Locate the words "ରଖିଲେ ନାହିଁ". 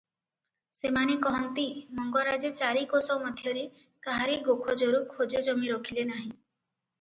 5.75-6.27